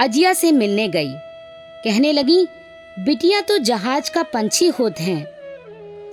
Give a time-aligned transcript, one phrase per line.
[0.00, 1.12] अजिया से मिलने गई।
[1.84, 2.46] कहने लगी,
[2.98, 5.26] बिटिया तो जहाज़ का पंछी होते हैं।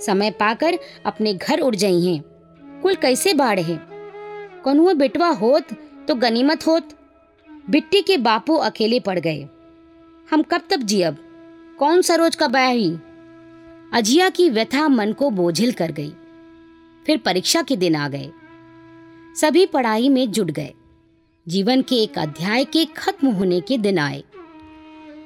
[0.00, 2.22] समय पाकर अपने घर उड़ जाई हैं।
[2.82, 3.80] कुल कैसे बाढ़ है?
[4.64, 5.64] कौनुआ बिटवा होत
[6.08, 6.88] तो गनीमत होत।
[7.70, 9.48] बिट्टी के बापू अकेले पड़ गए।
[10.30, 11.16] हम कब तक जियब?
[11.78, 12.98] कौन सरोज का ब्याही
[13.92, 16.12] अजिया की व्यथा मन को बोझिल कर गई।
[17.06, 18.30] फिर परीक्षा के दिन आ गए।
[19.40, 20.74] सभी पढ़ाई में जुट गए।
[21.48, 24.24] जीवन के एक अध्याय के खत्म होने के दिन आए।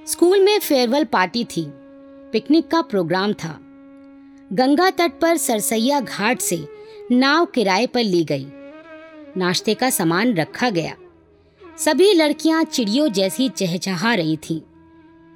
[0.06, 1.64] स्कूल में फेयरवेल पार्टी थी।
[2.32, 3.60] पिकनिक का प्रोग्राम था।
[4.52, 6.68] गंगा तट पर सरसैया घाट से
[7.12, 8.46] नाव किराए पर ली गई।
[9.36, 10.94] नाश्ते का सामान रखा गया।
[11.78, 14.60] सभी लड़कियाँ चिड़ियों जैसी चहचहा रही थीं।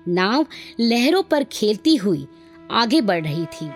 [0.09, 0.47] नाव
[0.81, 2.27] लहरों पर खेलती हुई
[2.71, 3.69] आगे बढ़ रही थी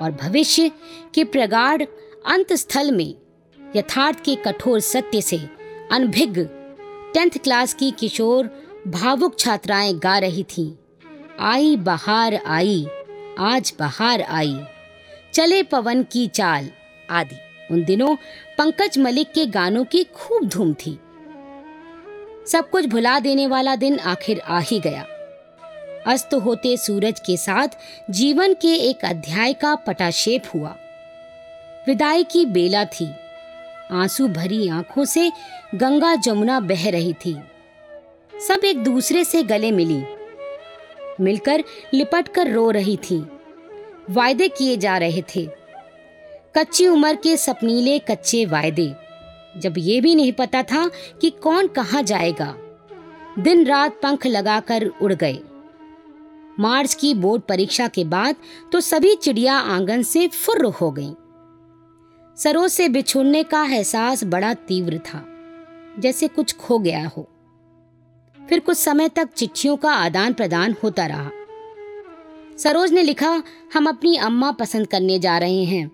[0.00, 0.70] और भविष्य
[1.14, 1.82] के प्रगाढ़
[2.26, 3.14] अंत स्थल में
[3.76, 5.63] यथार्थ के कठोर सत्य से
[5.94, 6.42] अनभिज्ञ।
[7.14, 8.46] टेंथ क्लास की किशोर
[8.86, 10.72] भावुक छात्राएँ गा रही थीं।
[11.40, 12.86] आई बहार आई,
[13.38, 14.60] आज बहार आई।
[15.34, 16.70] चले पवन की चाल,
[17.10, 17.36] आदि।
[17.70, 18.16] उन दिनों
[18.58, 20.98] पंकज मलिक के गानों की खूब धूम थी।
[22.46, 25.06] सब कुछ भुला देने वाला दिन आखिर आ ही गया।
[26.06, 27.68] अस्त होते सूरज के साथ
[28.10, 30.76] जीवन के एक अध्याय का पटाक्षेप हुआ।
[31.86, 33.14] विदाई की बेला थी।
[33.92, 35.32] आँसू भरी आँखों से
[35.74, 37.36] गंगा जमुना बह रही थी।
[38.48, 40.04] सब एक दूसरे से गले मिली।
[41.20, 43.26] मिलकर लिपट कर रो रही थी।
[44.10, 45.50] वायदे किए जा रहे थे।
[46.58, 48.94] कच्ची उम्र के सपनीले कच्चे वायदे।
[49.56, 52.56] जब ये भी नहीं पता था कि कौन कहाँ जाएगा।
[53.38, 55.38] दिन रात पंख लगाकर उड़ गए।
[56.60, 58.36] मार्च की बोर्ड परीक्षा के बाद
[58.72, 61.14] तो सभी चिड़िया आँगन से फुर्र हो गईं।
[62.38, 65.24] सरोज से बिछुड़ने का एहसास बड़ा तीव्र था,
[65.98, 67.28] जैसे कुछ खो गया हो।
[68.38, 71.30] फिर कुछ समय तक चिट्ठियों का आदान प्रदान होता रहा।
[72.58, 73.42] सरोज ने लिखा,
[73.74, 75.86] हम अपनी अम्मा पसंद करने जा रहे हैं।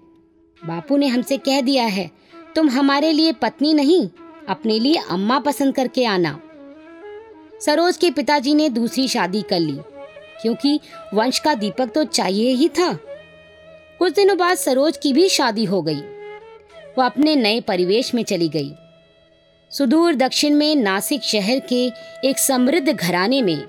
[0.62, 2.10] बापू ने हमसे कह दिया है,
[2.56, 4.08] तुम हमारे लिए पत्नी नहीं,
[4.48, 6.38] अपने लिए अम्मा पसंद करके आना।
[7.60, 9.78] सरोज के पिताजी ने दूसरी शादी कर ली,
[10.42, 10.78] क्योंकि
[11.14, 12.92] वंश का दीपक तो चाहिए ही था।
[13.98, 16.02] कुछ दिनों बाद सरोज की भी शादी हो गई।
[17.00, 18.72] वो अपने नए परिवेश में चली गई।
[19.72, 21.86] सुदूर दक्षिण में नासिक शहर के
[22.28, 23.66] एक समृद्ध घराने में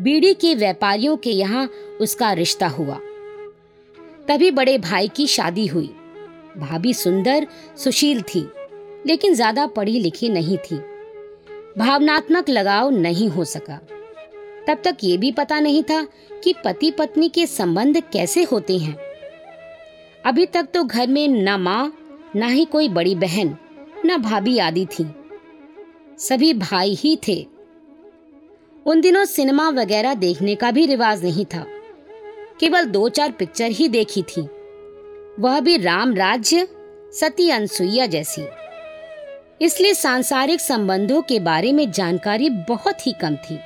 [0.00, 1.68] बीड़ी के व्यापारियों के यहाँ
[2.00, 2.98] उसका रिश्ता हुआ।
[4.28, 5.86] तभी बड़े भाई की शादी हुई।
[6.58, 7.46] भाभी सुंदर,
[7.76, 8.46] सुशील थी,
[9.06, 10.76] लेकिन ज़्यादा पढ़ी लिखी नहीं थी।
[11.78, 13.80] भावनात्मक लगाव नहीं हो सका।
[14.68, 16.06] तब तक ये भी पता नहीं था
[16.44, 18.96] कि पति पत्नी के संबंध कैसे होते हैं।
[20.26, 21.92] अभी तक तो घर में न माँ
[22.36, 23.56] न ही कोई बड़ी बहन,
[24.04, 25.06] ना भाभी आदि थी।
[26.18, 27.46] सभी भाई ही थे।
[28.86, 31.64] उन दिनों सिनेमा वगैरह देखने का भी रिवाज नहीं था।
[32.60, 34.42] केवल दो चार पिक्चर ही देखी थी।
[35.40, 36.68] वह भी राम राज्य,
[37.12, 38.46] सती अनसुईया जैसी।
[39.60, 43.56] इसलिए सांसारिक संबंधों के बारे में जानकारी बहुत ही कम थी।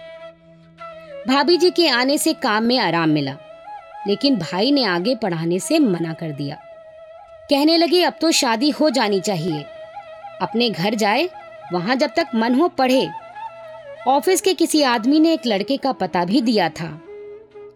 [1.29, 3.37] भाभी जी के आने से काम में आराम मिला,
[4.07, 6.59] लेकिन भाई ने आगे पढ़ाने से मना कर दिया।
[7.51, 9.63] कहने लगे, अब तो शादी हो जानी चाहिए।
[10.43, 11.29] अपने घर जाए,
[11.73, 13.09] वहाँ जब तक मन हो पढ़े।
[14.09, 17.03] ऑफ़िस के किसी आदमी ने एक लड़के का पता भी दिया था।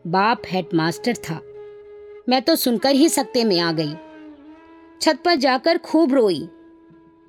[0.07, 1.41] बाप हेडमास्टर था।
[2.29, 3.95] मैं तो सुनकर ही सकते में आ गई।
[5.01, 6.49] छत पर जाकर खूब रोई।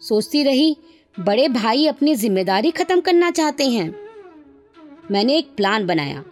[0.02, 0.78] सोचती रही,
[1.20, 3.96] बड़े भाई अपनी ज़िम्मेदारी खत्म करना चाहते हैं।
[5.12, 6.24] मैंने एक प्लान बनाया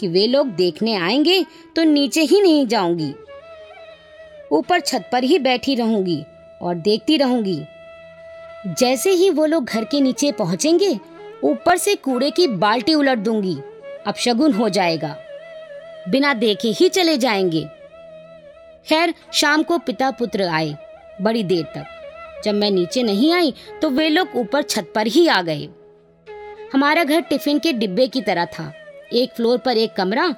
[0.00, 1.46] कि वे लोग देखने आएँगे
[1.76, 3.14] तो नीचे ही नहीं जाऊँगी।
[4.52, 6.24] ऊपर छत पर ही बैठी रहूँगी
[6.62, 7.62] और देखती रहूँगी।
[8.66, 10.98] जैसे ही वो लोग घर के नीचे पहुँचेंगे,
[11.44, 13.56] ऊपर से कूड़े की बाल्टी उलट दूँगी।
[14.06, 15.16] अब शगुन हो जाएगा।
[16.08, 17.64] बिना देखे ही चले जाएँगे।
[18.86, 20.74] खैर, शाम को पिता पुत्र आए,
[21.20, 21.84] बड़ी देर तक।
[22.44, 25.68] जब मैं नीचे नहीं आई तो वे लोग ऊपर छत पर ही आ गए।
[26.72, 28.72] हमारा घर टिफ़िन के डिब्बे की तरह था।
[29.12, 30.34] एक फ्लोर पर एक कमरा।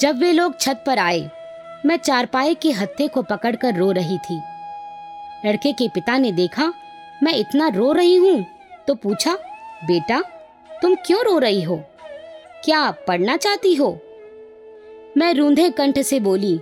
[0.00, 1.30] जब वे लोग छत पर आए
[1.86, 4.40] मैं चारपाई के हत्थे को पकड़कर रो रही थी।
[5.46, 6.72] लड़के के पिता ने देखा,
[7.22, 8.44] मैं इतना रो रही हूँ?
[8.86, 9.34] तो पूछा,
[9.84, 10.20] बेटा,
[10.82, 11.76] तुम क्यों रो रही हो?
[12.64, 13.98] क्या पढ़ना चाहती हो?
[15.16, 16.60] मैं रूंधे कंठ से बोली,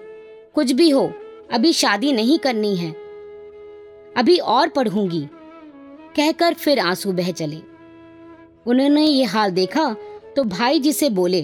[0.54, 1.12] कुछ भी हो,
[1.52, 2.90] अभी शादी नहीं करनी है।
[4.16, 5.28] अभी और पढ़ूँगी।
[6.16, 7.60] कहकर फिर आँसू बह चले।
[8.66, 9.94] उन्होंने ये हाल देखा
[10.36, 11.42] तो भाई जी से बोले,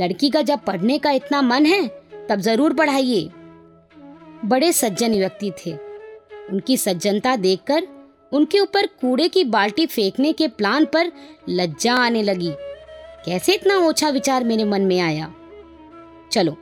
[0.00, 3.28] लड़की का जब पढ़ने का इतना मन है तब ज़रूर पढ़ाइए।
[4.44, 5.72] बड़े सज्जन व्यक्ति थे।
[6.50, 7.86] उनकी सज्जनता देखकर
[8.32, 11.12] उनके ऊपर कूड़े की बाल्टी फेंकने के प्लान पर
[11.48, 12.52] लज्जा आने लगी।
[13.24, 15.32] कैसे इतना ओछा विचार मेरे मन में आया?
[16.32, 16.56] चलो,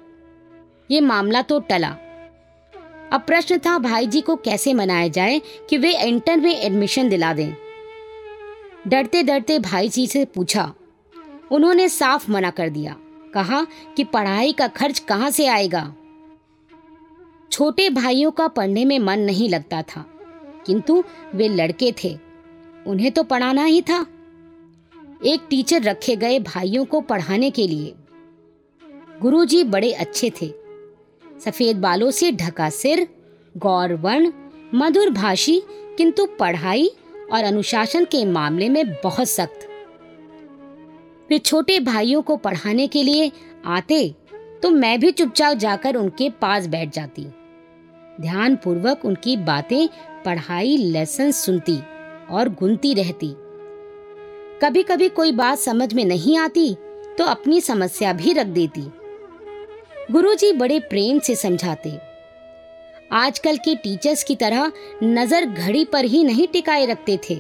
[0.91, 1.89] ये मामला तो टला।
[3.13, 5.41] अब प्रश्न था भाई जी को कैसे मनाया जाए
[5.71, 7.55] कि वे इंटर में एडमिशन दिला दें।
[8.89, 10.73] डरते डरते भाई जी से पूछा।
[11.51, 12.97] उन्होंने साफ़ मना कर दिया।
[13.35, 13.65] कहा
[13.97, 15.85] कि पढ़ाई का खर्च कहाँ से आएगा।
[17.53, 20.05] छोटे भाइयों का पढ़ने में मन नहीं लगता था,
[20.67, 21.03] किंतु
[21.35, 22.17] वे लड़के थे,
[22.87, 24.01] उन्हें तो पढ़ाना ही था।
[25.25, 27.95] एक टीचर रखे गए भाइयों को पढ़ाने के लिए।
[29.21, 30.53] गुरुजी बड़े अच्छे थे।
[31.41, 33.07] सफ़ेद बालों से ढका सिर,
[33.55, 34.33] गौर वर्ण,
[34.75, 35.63] मधुर भाषी,
[35.99, 36.91] किंतु पढ़ाई
[37.33, 39.69] और अनुशासन के मामले में बहुत सख्त।
[41.29, 43.31] वे छोटे भाइयों को पढ़ाने के लिए
[43.67, 44.09] आते
[44.63, 47.25] तो मैं भी चुपचाप जाकर उनके पास बैठ जाती।
[48.21, 49.89] ध्यान पूर्वक उनकी बातें,
[50.25, 51.79] पढ़ाई लेसन सुनती
[52.31, 53.35] और गुनती रहती।
[54.63, 56.75] कभी कभी कोई बात समझ में नहीं आती
[57.19, 58.83] तो अपनी समस्या भी रख देती।
[60.11, 61.91] गुरुजी बड़े प्रेम से समझाते,
[63.15, 64.73] आजकल के टीचर्स की तरह
[65.03, 67.35] नज़र घड़ी पर ही नहीं टिकाए रखते थे।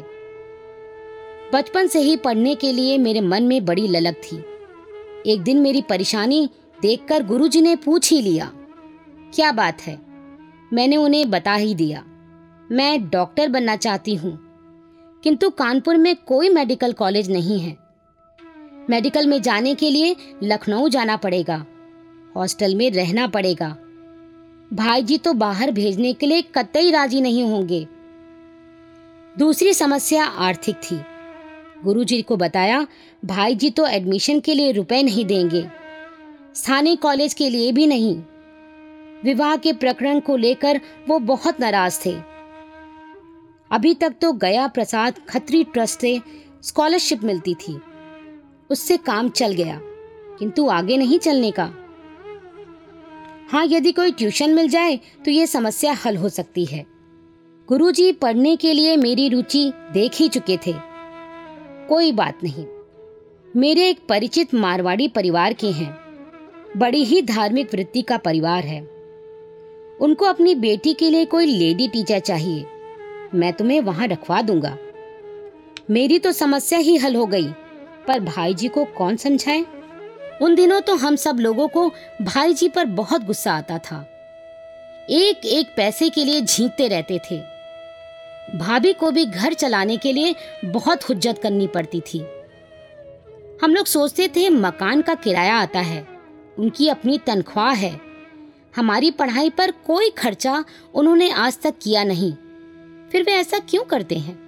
[1.55, 4.37] बचपन से ही पढ़ने के लिए मेरे मन में बड़ी ललक थी।
[5.27, 6.49] एक दिन मेरी परेशानी
[6.79, 8.51] देखकर गुरुजी ने पूछ ही लिया,
[9.35, 9.99] क्या बात है?
[10.73, 12.03] मैंने उन्हें बता ही दिया,
[12.71, 14.39] मैं डॉक्टर बनना चाहती हूँ,
[15.25, 17.77] किंतु कानपुर में कोई मेडिकल कॉलेज नहीं है।
[18.91, 21.65] मेडिकल में जाने के लिए लखनऊ जाना पड़ेगा,
[22.37, 23.77] हॉस्टल में रहना पड़ेगा।
[24.73, 27.87] भाई जी तो बाहर भेजने के लिए कतई राज़ी नहीं होंगे।
[29.37, 31.01] दूसरी समस्या आर्थिक थी।
[31.85, 32.87] गुरुजी को बताया
[33.25, 35.65] भाई जी तो एडमिशन के लिए रुपए नहीं देंगे।
[36.55, 38.15] स्थानीय कॉलेज के लिए भी नहीं।
[39.25, 42.15] विवाह के प्रकरण को लेकर वो बहुत नाराज़ थे।
[43.71, 46.21] अभी तक तो गया प्रसाद खत्री ट्रस्ट से
[46.63, 47.79] स्कॉलरशिप मिलती थी।
[48.71, 49.79] उससे काम चल गया,
[50.39, 51.65] किंतु आगे नहीं चलने का।
[53.51, 56.85] हाँ यदि कोई ट्यूशन मिल जाए तो ये समस्या हल हो सकती है।
[57.69, 60.75] गुरुजी पढ़ने के लिए मेरी रुचि देख ही चुके थे।
[61.89, 62.67] कोई बात नहीं।
[63.57, 65.97] मेरे एक परिचित मारवाड़ी परिवार के हैं।
[66.77, 68.81] बड़ी ही धार्मिक वृत्ति का परिवार है।
[70.01, 72.67] उनको अपनी बेटी के लिए कोई लेडी टीचर चाहिए।
[73.35, 74.79] मैं तुम्हें वहाँ रखवा दूँगा।
[75.91, 77.49] मेरी तो समस्या ही हल हो गई,
[78.09, 79.65] पर भाई जी को कौन समझाए?
[80.43, 81.89] उन दिनों तो हम सब लोगों को
[82.23, 84.07] भाई जी पर बहुत गुस्सा आता था।
[85.11, 87.54] एक एक पैसे के लिए झींकते रहते थे।
[88.55, 92.25] भाभी को भी घर चलाने के लिए बहुत हुज्जत करनी पड़ती थी।
[93.62, 96.06] हम लोग सोचते थे मकान का किराया आता है,
[96.58, 98.00] उनकी अपनी तनख्वाह है।
[98.76, 100.64] हमारी पढ़ाई पर कोई खर्चा
[100.94, 102.32] उन्होंने आज तक किया नहीं।
[103.12, 104.43] फिर वे ऐसा क्यों करते हैं?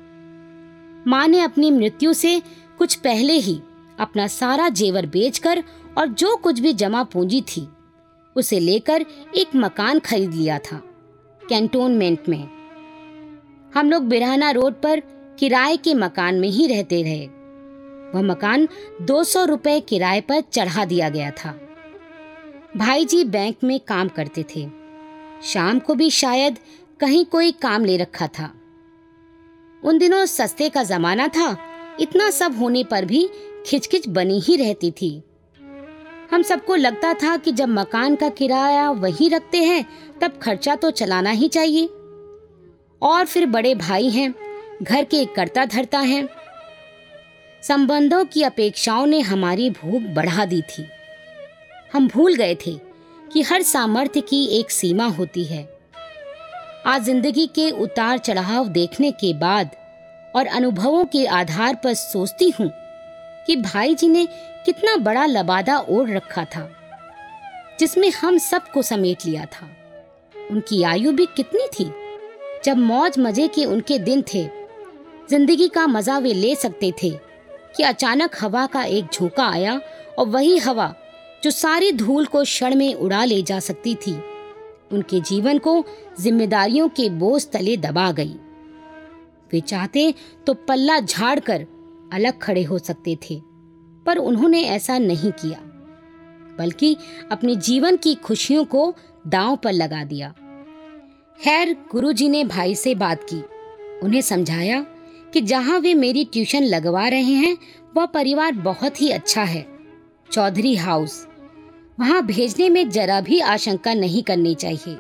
[1.06, 2.42] माँ ने अपनी मृत्यु से
[2.78, 3.60] कुछ पहले ही
[4.00, 5.62] अपना सारा जेवर बेचकर
[5.98, 7.68] और जो कुछ भी जमा पूंजी थी,
[8.36, 9.04] उसे लेकर
[9.36, 10.82] एक मकान खरीद लिया था,
[11.48, 12.55] कैंटोनमेंट में।
[13.76, 15.00] हम लोग बिरहाना रोड पर
[15.38, 17.26] किराए के मकान में ही रहते रहे।
[18.14, 18.68] वह मकान
[19.02, 21.60] दो सौ रुपए किराए पर चढ़ा दिया गया था।
[22.76, 24.68] भाई जी बैंक में काम करते थे।
[25.44, 26.58] शाम को भी शायद
[27.00, 28.54] कहीं कोई काम ले रखा था।
[29.84, 31.58] उन दिनों सस्ते का जमाना था,
[32.00, 33.30] इतना सब होने पर भी
[33.66, 35.22] खिचखिच बनी ही रहती थी।
[36.30, 39.86] हम सबको लगता था कि जब मकान का किराया वही रखते हैं,
[40.20, 41.88] तब खर्चा तो चलाना ही चाहिए।
[43.02, 44.34] और फिर बड़े भाई हैं,
[44.82, 46.28] घर के करता धरता हैं।
[47.62, 50.86] संबंधों की अपेक्षाओं ने हमारी भूख बढ़ा दी थी।
[51.92, 52.72] हम भूल गए थे
[53.32, 55.62] कि हर सामर्थ्य की एक सीमा होती है।
[56.86, 59.70] आज ज़िंदगी के उतार चढ़ाव देखने के बाद
[60.36, 62.70] और अनुभवों के आधार पर सोचती हूँ
[63.46, 64.26] कि भाई जी ने
[64.66, 66.68] कितना बड़ा लबादा ओढ़ रखा था,
[67.80, 69.68] जिसमें हम सबको समेट लिया था।
[70.34, 71.90] उनकी आयु भी कितनी थी?
[72.66, 74.42] जब मौज मज़े के उनके दिन थे,
[75.30, 77.10] ज़िंदगी का मज़ा वे ले सकते थे
[77.76, 79.80] कि अचानक हवा का एक झोंका आया
[80.18, 80.94] और वही हवा
[81.44, 84.14] जो सारी धूल को क्षण में उड़ा ले जा सकती थी।
[84.92, 85.84] उनके जीवन को
[86.20, 88.34] जिम्मेदारियों के बोझ तले दबा गई।
[89.52, 90.12] वे चाहते
[90.46, 91.66] तो पल्ला झाड़ कर
[92.12, 93.40] अलग खड़े हो सकते थे,
[94.06, 95.58] पर उन्होंने ऐसा नहीं किया,
[96.58, 96.96] बल्कि
[97.30, 98.92] अपने जीवन की खुशियों को
[99.26, 100.32] दांव पर लगा दिया।
[101.44, 103.42] खैर, गुरुजी ने भाई से बात की।
[104.02, 104.80] उन्हें समझाया
[105.32, 107.56] कि जहाँ वे मेरी ट्यूशन लगवा रहे हैं,
[107.96, 109.66] वह परिवार बहुत ही अच्छा है,
[110.32, 111.26] चौधरी हाउस।
[112.00, 114.98] वहाँ भेजने में जरा भी आशंका नहीं करनी चाहिए।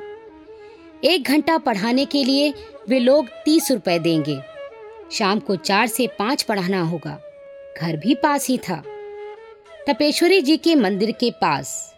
[1.04, 2.54] एक घंटा पढ़ाने के लिए
[2.88, 4.40] वे लोग तीस रुपए देंगे।
[5.12, 7.18] शाम को चार से पाँच पढ़ाना होगा।
[7.80, 8.82] घर भी पास ही था।
[9.88, 11.95] तपेश्वरी जी के मंदिर के पास।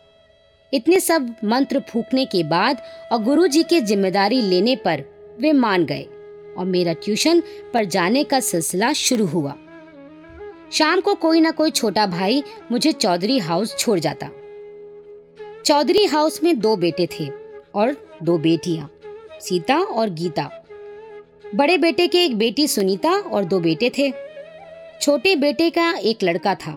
[0.72, 2.82] इतने सब मंत्र फूकने के बाद
[3.12, 5.04] और गुरु जी की ज़िम्मेदारी लेने पर
[5.40, 6.02] वे मान गए
[6.58, 7.42] और मेरा ट्यूशन
[7.74, 9.54] पर जाने का सिलसिला शुरू हुआ।
[10.72, 14.28] शाम को कोई ना कोई छोटा भाई मुझे चौधरी हाउस छोड़ जाता।
[15.66, 17.28] चौधरी हाउस में दो बेटे थे
[17.74, 18.90] और दो बेटियाँ,
[19.40, 20.50] सीता और गीता।
[21.54, 24.10] बड़े बेटे के एक बेटी सुनीता और दो बेटे थे।
[25.00, 26.76] छोटे बेटे का एक लड़का था।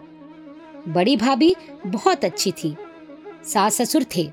[0.88, 1.56] बड़ी भाभी
[1.88, 2.76] बहुत अच्छी थी।
[3.46, 4.30] सास ससुर थे।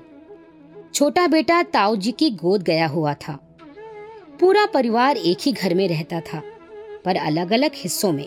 [0.93, 3.39] छोटा बेटा ताऊ जी की गोद गया हुआ था।
[4.39, 6.41] पूरा परिवार एक ही घर में रहता था,
[7.05, 8.25] पर अलग अलग हिस्सों में।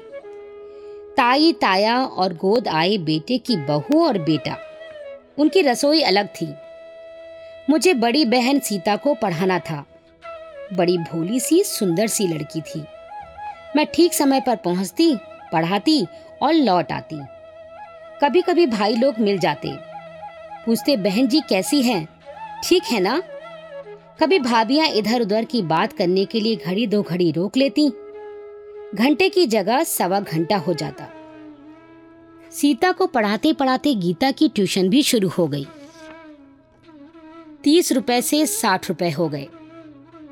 [1.16, 4.56] ताई, ताया और गोद आए बेटे की बहू और बेटा।
[5.38, 6.54] उनकी रसोई अलग थी।
[7.70, 9.84] मुझे बड़ी बहन सीता को पढ़ाना था।
[10.72, 12.84] बड़ी भोली सी, सुंदर सी लड़की थी।
[13.76, 15.14] मैं ठीक समय पर पहुँचती,
[15.52, 16.06] पढ़ाती
[16.42, 17.20] और लौट आती।
[18.22, 19.91] कभी कभी भाई लोग मिल जाते।
[20.66, 22.08] पूछते, बहन जी, कैसी हैं?
[22.64, 23.22] ठीक है ना?
[24.20, 27.88] कभी भाभियाँ इधर उधर की बात करने के लिए घड़ी दो घड़ी रोक लेती।
[28.94, 31.08] घंटे की जगह सवा घंटा हो जाता।
[32.50, 35.66] सीता को पढ़ाते पढ़ाते गीता की ट्यूशन भी शुरू हो गई।
[37.64, 39.48] तीस रुपए से साठ रुपए हो गए।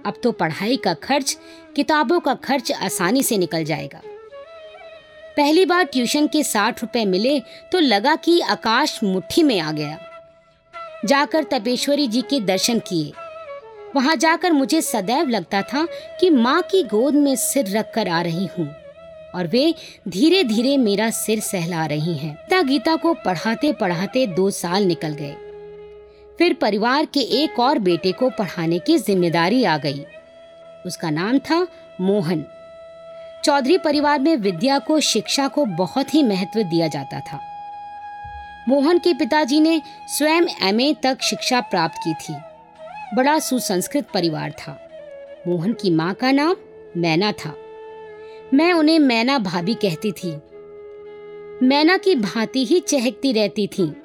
[0.06, 1.38] अब तो पढ़ाई का खर्च,
[1.76, 4.00] किताबों का खर्च आसानी से निकल जाएगा।
[5.37, 7.40] पहली बार ट्यूशन के साठ रुपए मिले
[7.72, 9.99] तो लगा कि आकाश मुट्ठी में आ गया।
[11.04, 13.12] जाकर तपेश्वरी जी के दर्शन किए।
[13.97, 15.87] वहाँ जाकर मुझे सदैव लगता था
[16.21, 18.69] कि माँ की गोद में सिर रखकर आ रही हूँ
[19.35, 19.75] और वे
[20.09, 25.12] धीरे धीरे मेरा सिर सहला रही हैं। गीता गीता को पढ़ाते पढ़ाते दो साल निकल
[25.12, 25.35] गए।
[26.38, 30.04] फिर परिवार के एक और बेटे को पढ़ाने की ज़िम्मेदारी आ गई।
[30.87, 31.66] उसका नाम था
[32.00, 32.45] मोहन।
[33.45, 37.40] चौधरी परिवार में विद्या को, शिक्षा को बहुत ही महत्व दिया जाता था।
[38.69, 42.35] मोहन के पिताजी ने स्वयं एमए तक शिक्षा प्राप्त की थी।
[43.17, 44.88] बड़ा सुसंस्कृत परिवार था।
[45.47, 46.57] मोहन की माँ का नाम
[46.97, 47.55] मैना था।
[48.55, 50.37] मैं उन्हें मैना भाभी कहती थी।
[51.67, 53.97] मैना की भांति ही चहकती रहती थी।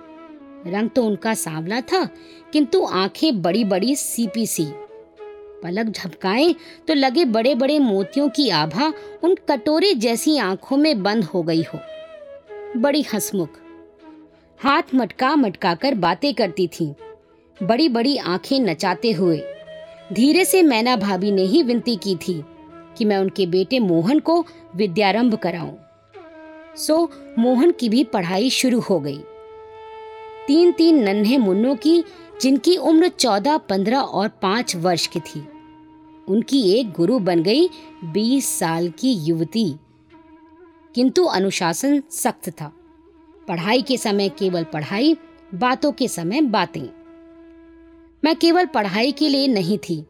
[0.67, 2.09] रंग तो उनका सांवला था,
[2.53, 4.65] किंतु आँखें बड़ी बड़ी सीपी सी।
[5.63, 6.55] पलक झपकाए
[6.87, 8.93] तो लगे बड़े बड़े मोतियों की आभा
[9.23, 11.79] उन कटोरे जैसी आँखों में बंद हो गई हो।
[12.77, 13.49] बड़ी हंसमुख
[14.63, 16.93] हाथ मटका मटका कर बातें करती थी।
[17.63, 19.43] बड़ी बड़ी आँखें नचाते हुए।
[20.13, 22.43] धीरे से मैना भाभी ने ही विनती की थी
[22.97, 24.45] कि मैं उनके बेटे मोहन को
[24.75, 25.71] विद्यारंभ कराऊं।
[26.75, 29.19] सो, मोहन की भी पढ़ाई शुरू हो गई।
[30.47, 32.03] तीन तीन नन्हे मुन्नों की,
[32.41, 35.47] जिनकी उम्र चौदह, पंद्रह और पाँच वर्ष की थी।
[36.27, 37.69] उनकी एक गुरु बन गई
[38.03, 39.75] बीस साल की युवती।
[40.95, 42.74] किंतु अनुशासन सख्त था।
[43.47, 45.15] पढ़ाई के समय केवल पढ़ाई,
[45.55, 46.87] बातों के समय बातें।
[48.23, 50.05] मैं केवल पढ़ाई के लिए नहीं थी,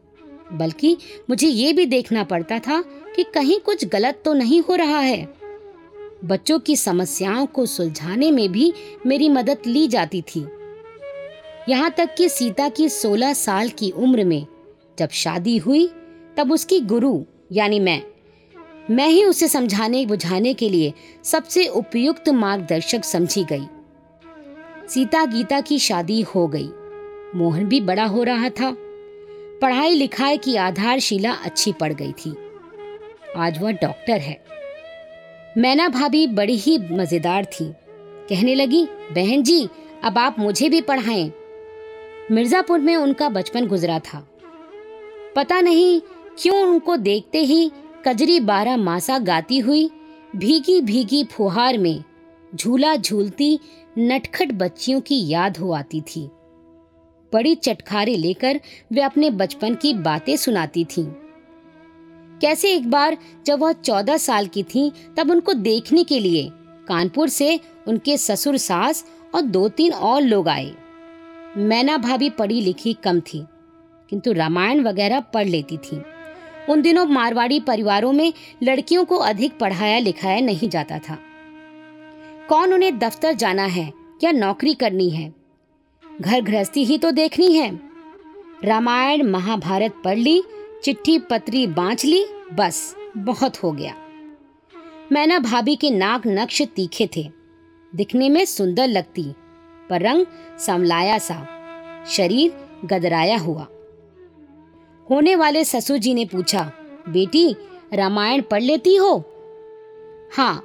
[0.52, 0.96] बल्कि
[1.30, 2.80] मुझे ये भी देखना पड़ता था
[3.16, 5.28] कि कहीं कुछ गलत तो नहीं हो रहा है।
[6.24, 8.72] बच्चों की समस्याओं को सुलझाने में भी
[9.06, 10.46] मेरी मदद ली जाती थी।
[11.68, 14.46] यहाँ तक कि सीता की 16 साल की उम्र में,
[14.98, 15.88] जब शादी हुई,
[16.36, 18.02] तब उसकी गुरु, यानी मैं
[18.90, 20.92] मैं ही उसे समझाने बुझाने के लिए
[21.24, 23.66] सबसे उपयुक्त मार्गदर्शक समझी गई।
[24.88, 26.68] सीता गीता की शादी हो गई।
[27.34, 28.76] मोहन भी बड़ा हो रहा था।
[29.62, 32.34] पढ़ाई लिखाई की आधारशिला अच्छी पड़ गई थी।
[33.36, 34.44] आज वह डॉक्टर है।
[35.58, 37.72] मैना भाभी बड़ी ही मज़ेदार थी।
[38.28, 39.68] कहने लगी, बहन जी,
[40.04, 41.32] अब आप मुझे भी पढ़ाएँ।
[42.30, 44.28] मिर्जापुर में उनका बचपन गुजरा था।
[45.36, 46.00] पता नहीं
[46.38, 47.70] क्यों उनको देखते ही
[48.06, 49.90] कजरी बारह मासा गाती हुई
[50.36, 52.04] भीगी भीगी फुहार में
[52.54, 53.58] झूला झूलती
[53.98, 56.22] नटखट बच्चियों की याद हो आती थी।
[57.32, 58.60] बड़ी चटखारे लेकर
[58.92, 61.04] वे अपने बचपन की बातें सुनाती थीं।
[62.40, 66.48] कैसे एक बार जब वह चौदह साल की थी, तब उनको देखने के लिए
[66.88, 70.74] कानपुर से उनके ससुर सास और दो तीन और लोग आए।
[71.56, 73.44] मैना भाभी पढ़ी लिखी कम थी,
[74.10, 76.02] किंतु रामायण वगैरह पढ़ लेती थी।
[76.68, 78.32] उन दिनों मारवाड़ी परिवारों में
[78.62, 81.18] लड़कियों को अधिक पढ़ाया लिखाया नहीं जाता था।
[82.48, 83.92] कौन उन्हें दफ्तर जाना है
[84.24, 85.34] या नौकरी करनी है?
[86.20, 87.80] घर गृहस्थी ही तो देखनी है।
[88.64, 90.42] रामायण महाभारत पढ़ ली,
[90.84, 93.94] चिट्ठी पत्री बांच ली, बस, बहुत हो गया।
[95.12, 97.30] मैना भाभी के नाक नक्श तीखे थे।
[97.94, 99.24] दिखने में सुंदर लगती,
[99.90, 100.26] पर रंग
[100.58, 101.46] समलाया सा,
[102.06, 102.52] शरीर
[102.84, 103.66] गदराया हुआ।
[105.10, 106.72] होने वाले ससुर जी ने पूछा,
[107.08, 107.56] बेटी,
[107.94, 109.24] रामायण पढ़ लेती हो?
[110.32, 110.64] हाँ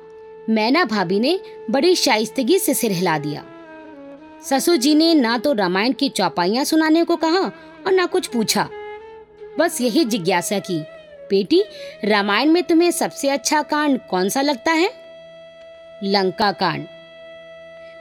[0.50, 1.40] मैना भाभी ने
[1.72, 3.44] बड़ी शाइस्तगी से सिर हिला दिया।
[4.44, 7.40] ससुर जी ने ना तो रामायण की चौपाइयाँ सुनाने को कहा
[7.88, 8.70] और ना कुछ पूछा।
[9.60, 10.80] बस यही जिज्ञासा की,
[11.30, 11.64] बेटी,
[12.06, 14.92] रामायण में तुम्हें सबसे अच्छा कांड कौन सा लगता है?
[16.04, 16.88] लंका कांड।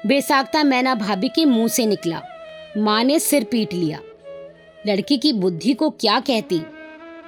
[0.07, 2.23] बेसाख्ता मैना भाभी के मुँह से निकला।
[2.77, 4.01] माँ ने सिर पीट लिया।
[4.87, 6.59] लड़की की बुद्धि को क्या कहती?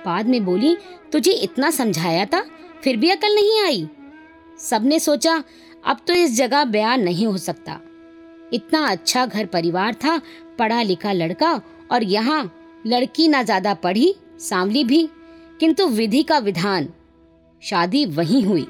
[0.07, 0.77] बाद में बोली,
[1.13, 2.45] तुझे इतना समझाया था,
[2.85, 3.89] फिर भी अकल नहीं आई?
[4.59, 5.45] सबने सोचा,
[5.85, 7.81] अब तो इस जगह बयान नहीं हो सकता।
[8.53, 10.21] इतना अच्छा घर परिवार था,
[10.59, 11.61] पढ़ा लिखा लड़का,
[11.93, 12.53] और यहाँ
[12.87, 15.09] लड़की ना ज़्यादा पढ़ी, सांवली भी,
[15.61, 16.89] किंतु विधि का विधान।
[17.63, 18.67] शादी वहीं हुई।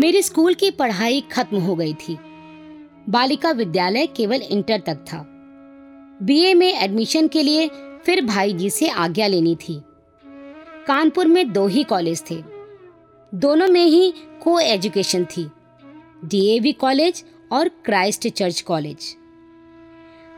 [0.00, 2.18] मेरी स्कूल की पढ़ाई खत्म हो गई थी।
[3.08, 5.33] बालिका विद्यालय केवल इंटर तक था।
[6.22, 7.68] बीए में एडमिशन के लिए
[8.04, 9.82] फिर भाई जी से आज्ञा लेनी थी।
[10.86, 12.42] कानपुर में दो ही कॉलेज थे।
[13.34, 15.50] दोनों में ही को एजुकेशन थी।
[16.24, 19.16] डीएवी कॉलेज और Christ Church college.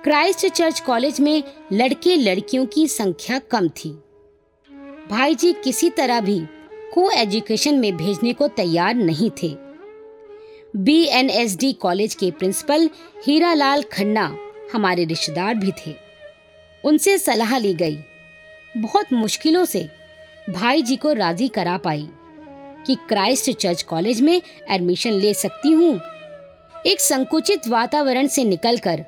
[0.04, 1.42] Christ Church college में
[1.72, 3.90] लड़के लड़कियों की संख्या कम थी।
[5.10, 6.40] भाई जी किसी तरह भी
[6.94, 9.56] को एजुकेशन में भेजने को तैयार नहीं थे।
[10.76, 12.90] बीएनएसडी कॉलेज के प्रिंसिपल
[13.26, 14.38] हीरालाल खन्ना
[14.72, 15.94] हमारे रिश्तेदार भी थे।
[16.84, 17.98] उनसे सलाह ली गई।
[18.74, 19.88] बहुत मुश्किलों से
[20.50, 22.08] भाई जी को राज़ी करा पाई
[22.86, 26.00] कि क्राइस्ट चर्च कॉलेज में एडमिशन ले सकती हूँ।
[26.86, 29.04] एक संकुचित वातावरण से निकलकर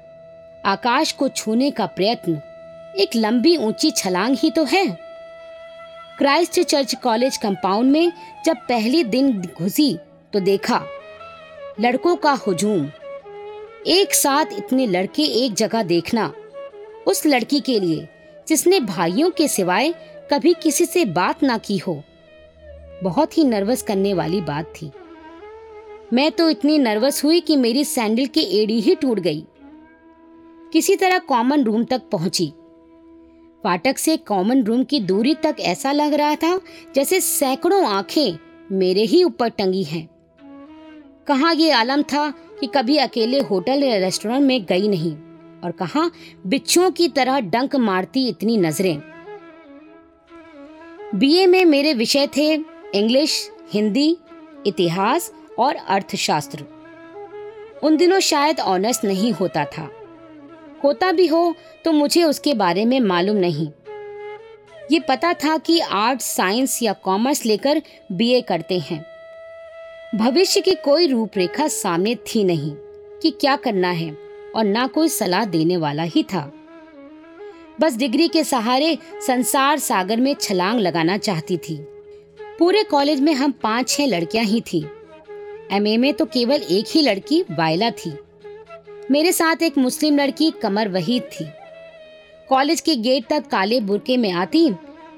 [0.67, 2.41] आकाश को छूने का प्रयत्न
[2.97, 4.87] एक लंबी ऊँची छलांग ही तो है।
[6.19, 8.12] क्राइस्ट चर्च कॉलेज कंपाउंड में
[8.45, 9.97] जब पहले दिन घुसी
[10.33, 10.81] तो देखा,
[11.81, 12.87] लड़कों का हुजूम
[13.88, 16.33] एक साथ इतने लड़के एक जगह देखना,
[17.07, 18.09] उस लड़की के लिए,
[18.49, 19.95] जिसने भाइयों के सिवाय
[20.33, 22.02] कभी किसी से बात ना की हो।
[23.02, 24.90] बहुत ही नर्वस करने वाली बात थी।
[26.12, 29.45] मैं तो इतनी नर्वस हुई कि मेरी सैंडल की एड़ी ही टूट गई।
[30.73, 32.53] किसी तरह कॉमन रूम तक पहुँची।
[33.64, 36.61] फाटक से कॉमन रूम की दूरी तक ऐसा लग रहा था
[36.94, 38.38] जैसे सैकड़ों आँखें
[38.72, 40.09] मेरे ही ऊपर टंगी हैं।
[41.27, 45.12] कहा ये आलम था कि कभी अकेले होटल या रेस्टोरेंट में गई नहीं
[45.64, 46.11] और कहा,
[46.47, 49.01] बिच्छुओं की तरह डंक मारती इतनी नज़रें।
[51.14, 52.53] बीए में मेरे विषय थे
[52.94, 54.16] इंग्लिश, हिंदी,
[54.66, 56.64] इतिहास और अर्थशास्त्र।
[57.83, 59.90] उन दिनों शायद ऑनर्स नहीं होता था।
[60.85, 63.68] होता भी हो तो मुझे उसके बारे में मालूम नहीं।
[64.92, 69.05] ये पता था कि आर्ट्स साइंस या कॉमर्स लेकर बीए करते हैं।
[70.14, 72.71] भविष्य की कोई रूपरेखा सामने थी नहीं
[73.23, 74.16] कि क्या करना है
[74.57, 76.53] और ना कोई सलाह देने वाला ही था।
[77.81, 81.77] बस डिग्री के सहारे संसार सागर में छलांग लगाना चाहती थी।
[82.59, 84.85] पूरे कॉलेज में हम पाँच छह लड़कियाँ ही थी।
[85.73, 88.16] एमए में तो केवल एक ही लड़की, वायला थी।
[89.11, 91.49] मेरे साथ एक मुस्लिम लड़की, कमर वहीद थी।
[92.49, 94.68] कॉलेज के गेट तक काले बुरके में आती,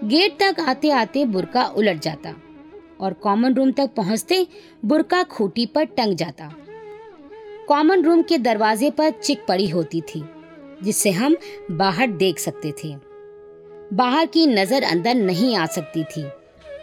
[0.04, 2.34] गेट तक आते आते बुरका उलट जाता।
[3.00, 4.46] और कॉमन रूम तक पहुँचते
[4.84, 6.50] बुरका खूटी पर टंग जाता।
[7.68, 10.22] कॉमन रूम के दरवाजे पर चिक पड़ी होती थी,
[10.82, 11.36] जिससे हम
[11.72, 12.94] बाहर देख सकते थे।
[13.92, 16.24] बाहर की नज़र अंदर नहीं आ सकती थी।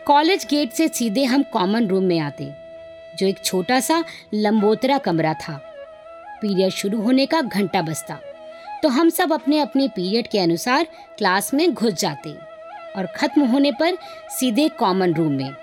[0.08, 2.50] कॉलेज गेट से सीधे हम कॉमन रूम में आते,
[3.20, 4.04] जो एक छोटा सा
[4.34, 5.60] लंबोतरा कमरा था।
[6.42, 8.20] पीरियड शुरू होने का घंटा बजता
[8.84, 12.34] तो हम सब अपने अपने पीरियड के अनुसार क्लास में घुस जाते
[12.96, 13.98] और खत्म होने पर
[14.32, 15.54] सीधे कॉमन रूम में।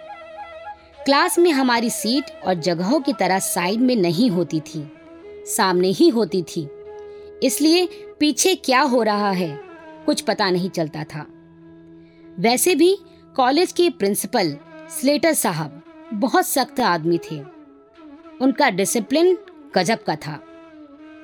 [1.04, 4.82] क्लास में हमारी सीट और जगहों की तरह साइड में नहीं होती थी,
[5.46, 6.66] सामने ही होती थी।
[7.42, 7.88] इसलिए
[8.20, 9.48] पीछे क्या हो रहा है,
[10.06, 11.26] कुछ पता नहीं चलता था।
[12.38, 12.96] वैसे भी
[13.36, 14.56] कॉलेज के प्रिंसिपल
[14.90, 15.82] स्लेटर साहब
[16.14, 17.38] बहुत सख्त आदमी थे।
[18.40, 19.36] उनका डिसिप्लिन
[19.74, 20.38] गजब का था।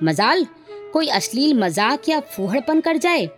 [0.03, 0.47] मजाल,
[0.93, 3.29] कोई अश्लील मज़ाक या फूहड़पन कर जाए?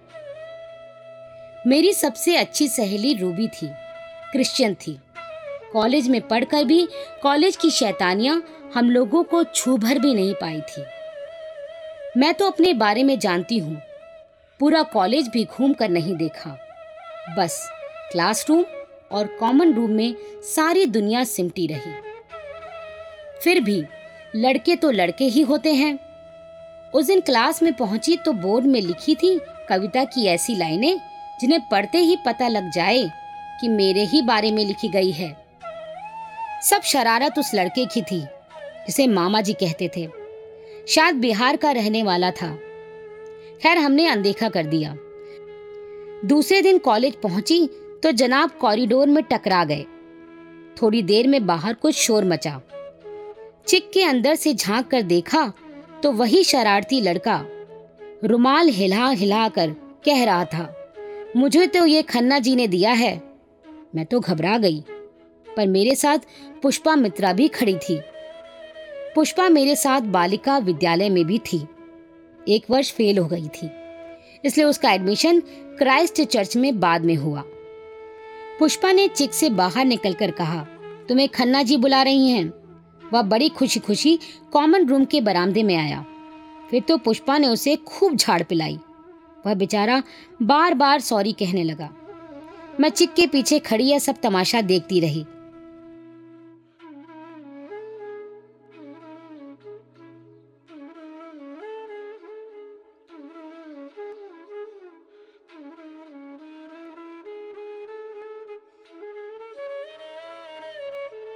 [1.66, 3.68] मेरी सबसे अच्छी सहेली रूबी थी,
[4.32, 4.98] क्रिश्चियन थी।
[5.72, 6.86] कॉलेज में पढ़कर भी
[7.22, 8.42] कॉलेज की शैतानियाँ
[8.74, 10.84] हम लोगों को छू भर भी नहीं पाई थी।
[12.16, 13.80] मैं तो अपने बारे में जानती हूँ।
[14.60, 16.56] पूरा कॉलेज भी घूम कर नहीं देखा।
[17.38, 17.68] बस
[18.12, 18.64] क्लासरूम
[19.12, 20.14] और कॉमन रूम में
[20.46, 21.92] सारी दुनिया सिमटी रही।
[23.42, 23.82] फिर भी
[24.36, 25.98] लड़के तो लड़के ही होते हैं।
[26.94, 30.98] उस दिन क्लास में पहुँची तो बोर्ड में लिखी थी कविता की ऐसी लाइनें
[31.40, 33.02] जिन्हें पढ़ते ही पता लग जाए
[33.60, 35.41] कि मेरे ही बारे में लिखी गई है।
[36.62, 38.20] सब शरारत उस लड़के की थी,
[38.86, 40.08] जिसे मामा जी कहते थे।
[40.88, 42.54] शायद बिहार का रहने वाला था।
[43.62, 44.96] खैर, हमने अनदेखा कर दिया।
[46.24, 47.66] दूसरे दिन कॉलेज पहुँची
[48.02, 49.84] तो जनाब कॉरिडोर में टकरा गए।
[50.76, 52.60] थोड़ी देर में बाहर कुछ शोर मचा।
[53.66, 55.52] चिक के अंदर से झाँक कर देखा
[56.02, 57.40] तो वही शरारती लड़का
[58.24, 59.70] रुमाल हिला हिला कर
[60.04, 60.74] कह रहा था,
[61.36, 63.14] मुझे तो ये खन्ना जी ने दिया है।
[63.94, 64.82] मैं तो घबरा गई।
[65.56, 66.18] पर मेरे साथ
[66.62, 68.00] पुष्पा मित्रा भी खड़ी थी।
[69.14, 71.66] पुष्पा मेरे साथ बालिका विद्यालय में भी थी।
[72.48, 73.70] एक वर्ष फेल हो गई थी,
[74.44, 75.40] इसलिए उसका एडमिशन
[75.78, 77.42] क्राइस्ट चर्च में बाद में हुआ।
[78.58, 80.62] पुष्पा ने चिक से बाहर निकलकर कहा,
[81.08, 82.52] तुम्हें खन्ना जी बुला रही हैं?
[83.12, 84.18] वह बड़ी खुशी खुशी
[84.52, 86.04] कॉमन रूम के बरामदे में आया।
[86.70, 88.78] फिर तो पुष्पा ने उसे खूब झाड़ पिलाई।
[89.46, 90.02] वह बेचारा
[90.42, 91.88] बार बार सॉरी कहने लगा।
[92.80, 95.24] मैं चिक के पीछे खड़ी यह सब तमाशा देखती रही।